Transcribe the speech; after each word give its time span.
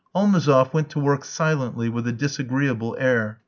Almazoff 0.15 0.73
went 0.73 0.89
to 0.89 0.99
work 0.99 1.23
silently, 1.23 1.87
with 1.87 2.07
a 2.07 2.11
disagreeable 2.11 2.95
air. 2.99 3.39